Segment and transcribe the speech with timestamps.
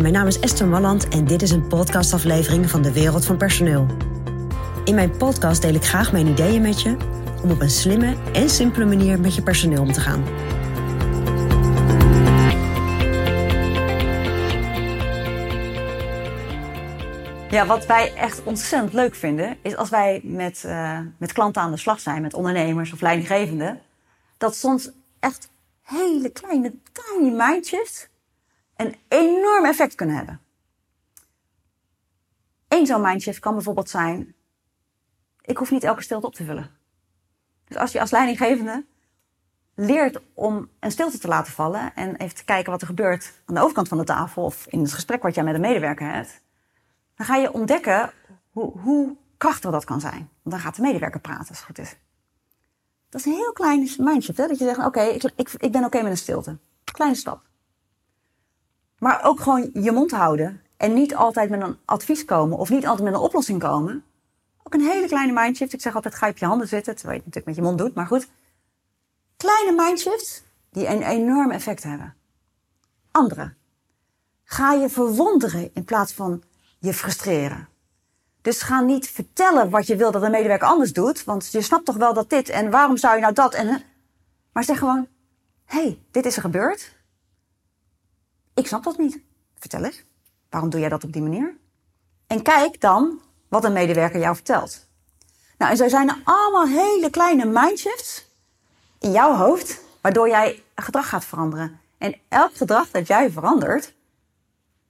[0.00, 3.86] Mijn naam is Esther Malland en dit is een podcastaflevering van de Wereld van Personeel.
[4.84, 6.96] In mijn podcast deel ik graag mijn ideeën met je
[7.42, 10.24] om op een slimme en simpele manier met je personeel om te gaan.
[17.50, 21.70] Ja, wat wij echt ontzettend leuk vinden, is als wij met, uh, met klanten aan
[21.70, 23.80] de slag zijn, met ondernemers of leidinggevenden,
[24.38, 24.90] dat soms
[25.20, 25.48] echt
[25.82, 28.08] hele kleine, tiny mindshifts
[28.76, 30.40] een enorm effect kunnen hebben.
[32.68, 34.34] Eén zo'n mindshift kan bijvoorbeeld zijn,
[35.40, 36.70] ik hoef niet elke stilte op te vullen.
[37.64, 38.84] Dus als je als leidinggevende
[39.74, 43.54] leert om een stilte te laten vallen en even te kijken wat er gebeurt aan
[43.54, 46.40] de overkant van de tafel of in het gesprek wat jij met een medewerker hebt,
[47.14, 48.12] dan ga je ontdekken
[48.50, 50.28] hoe, hoe krachtig dat kan zijn.
[50.42, 51.96] Want dan gaat de medewerker praten als het goed is.
[53.08, 54.46] Dat is een heel klein mindset, hè?
[54.46, 56.58] dat je zegt, oké, ik, ik ben oké met een stilte.
[56.84, 57.42] Kleine stap.
[58.98, 62.86] Maar ook gewoon je mond houden en niet altijd met een advies komen of niet
[62.86, 64.04] altijd met een oplossing komen.
[64.62, 65.72] Ook een hele kleine mindshift.
[65.72, 67.62] Ik zeg altijd, ga je op je handen zitten, terwijl je het natuurlijk met je
[67.62, 68.28] mond doet, maar goed.
[69.36, 72.14] Kleine mindshifts die een enorm effect hebben.
[73.10, 73.54] Andere.
[74.44, 76.42] Ga je verwonderen in plaats van
[76.78, 77.68] je frustreren.
[78.42, 81.84] Dus ga niet vertellen wat je wil dat een medewerker anders doet, want je snapt
[81.84, 83.82] toch wel dat dit en waarom zou je nou dat en.
[84.52, 85.08] Maar zeg gewoon:
[85.64, 86.95] hé, hey, dit is er gebeurd.
[88.56, 89.20] Ik snap dat niet.
[89.58, 90.04] Vertel eens.
[90.50, 91.56] Waarom doe jij dat op die manier?
[92.26, 94.86] En kijk dan wat een medewerker jou vertelt.
[95.58, 98.30] Nou, en zo zijn er allemaal hele kleine mindshifts
[98.98, 101.80] in jouw hoofd, waardoor jij gedrag gaat veranderen.
[101.98, 103.94] En elk gedrag dat jij verandert,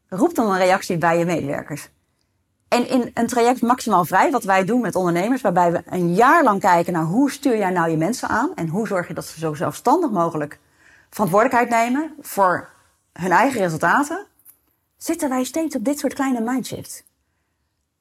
[0.09, 1.89] roept dan een reactie bij je medewerkers.
[2.69, 6.45] En in een traject maximaal vrij, wat wij doen met ondernemers, waarbij we een jaar
[6.45, 9.25] lang kijken naar hoe stuur jij nou je mensen aan en hoe zorg je dat
[9.25, 10.59] ze zo zelfstandig mogelijk
[11.11, 12.75] verantwoordelijkheid nemen voor
[13.17, 14.27] hun eigen resultaten,
[14.97, 17.05] zitten wij steeds op dit soort kleine mindshifts.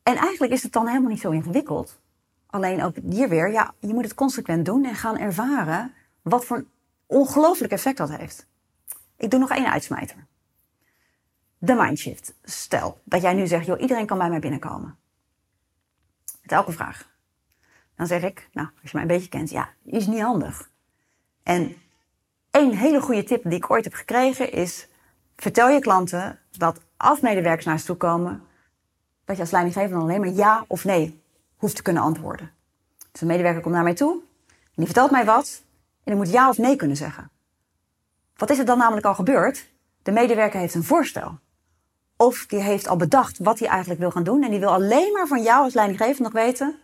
[0.03, 1.99] En eigenlijk is het dan helemaal niet zo ingewikkeld.
[2.45, 6.57] Alleen ook hier weer, ja, je moet het consequent doen en gaan ervaren wat voor
[6.57, 6.69] een
[7.05, 8.47] ongelooflijk effect dat heeft.
[9.17, 10.25] Ik doe nog één uitsmijter.
[11.57, 12.33] De mindshift.
[12.43, 14.97] Stel dat jij nu zegt, joh, iedereen kan bij mij binnenkomen.
[16.41, 17.09] Met elke vraag.
[17.95, 20.69] Dan zeg ik, nou, als je mij een beetje kent, ja, is niet handig.
[21.43, 21.75] En
[22.51, 24.87] één hele goede tip die ik ooit heb gekregen is,
[25.35, 28.43] vertel je klanten dat als medewerkers naar ze toe komen,
[29.25, 31.21] dat je als leidinggevende alleen maar ja of nee
[31.55, 32.51] hoeft te kunnen antwoorden.
[33.11, 34.13] Dus een medewerker komt naar mij toe
[34.51, 35.63] en die vertelt mij wat
[36.03, 37.29] en ik moet ja of nee kunnen zeggen.
[38.35, 39.69] Wat is er dan namelijk al gebeurd?
[40.03, 41.39] De medewerker heeft een voorstel.
[42.17, 45.13] Of die heeft al bedacht wat hij eigenlijk wil gaan doen en die wil alleen
[45.13, 46.79] maar van jou als leidinggevende nog weten: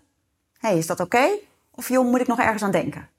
[0.58, 1.30] hey, is dat oké?
[1.72, 3.10] Of joh, moet ik nog ergens aan denken?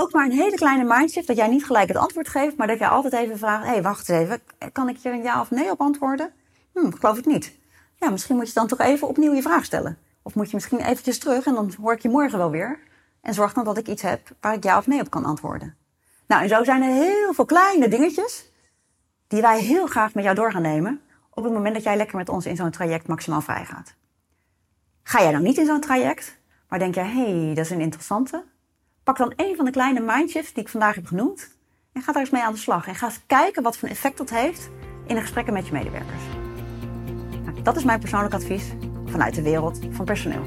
[0.00, 2.78] Ook maar een hele kleine mindshift, dat jij niet gelijk het antwoord geeft, maar dat
[2.78, 4.40] jij altijd even vraagt, hé, hey, wacht eens even,
[4.72, 6.32] kan ik hier een ja of nee op antwoorden?
[6.72, 7.52] Hm, geloof ik niet.
[7.96, 9.98] Ja, misschien moet je dan toch even opnieuw je vraag stellen.
[10.22, 12.78] Of moet je misschien eventjes terug en dan hoor ik je morgen wel weer.
[13.20, 15.76] En zorg dan dat ik iets heb waar ik ja of nee op kan antwoorden.
[16.26, 18.50] Nou, en zo zijn er heel veel kleine dingetjes
[19.26, 21.00] die wij heel graag met jou door gaan nemen
[21.30, 23.94] op het moment dat jij lekker met ons in zo'n traject maximaal vrij gaat.
[25.02, 26.38] Ga jij nou niet in zo'n traject,
[26.68, 28.44] maar denk jij, hé, hey, dat is een interessante,
[29.08, 31.56] Pak dan een van de kleine mindshifts die ik vandaag heb genoemd.
[31.92, 32.86] En ga daar eens mee aan de slag.
[32.86, 34.70] En ga eens kijken wat voor effect dat heeft
[35.06, 36.22] in de gesprekken met je medewerkers.
[37.44, 38.64] Nou, dat is mijn persoonlijk advies
[39.06, 40.42] vanuit de wereld van personeel.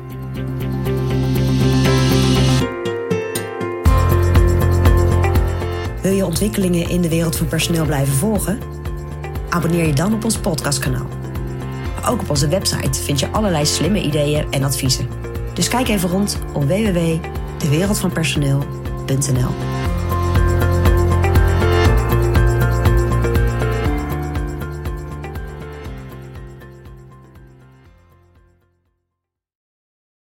[6.02, 8.60] Wil je ontwikkelingen in de wereld van personeel blijven volgen?
[9.50, 11.08] Abonneer je dan op ons podcastkanaal.
[12.06, 15.08] ook op onze website vind je allerlei slimme ideeën en adviezen.
[15.54, 19.81] Dus kijk even rond op www dewereldvanpersoneel.nl